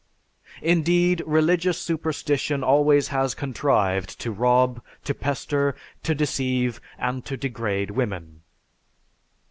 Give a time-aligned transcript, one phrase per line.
[0.63, 7.91] Indeed, religious superstition always has contrived to rob, to pester, to deceive, and to degrade
[7.91, 8.41] women."